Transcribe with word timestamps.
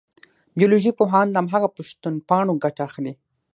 بیولوژي 0.57 0.91
پوهان 0.99 1.27
له 1.31 1.39
هماغه 1.41 1.67
پوښتنپاڼو 1.75 2.53
ګټه 2.63 2.81
اخلي. 2.89 3.13